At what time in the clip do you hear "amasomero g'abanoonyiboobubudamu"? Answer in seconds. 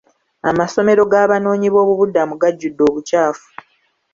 0.49-2.33